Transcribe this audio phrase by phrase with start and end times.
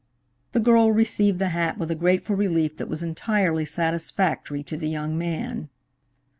[0.53, 4.89] The girl received the hat with a grateful relief that was entirely satisfactory to the
[4.89, 5.69] young man.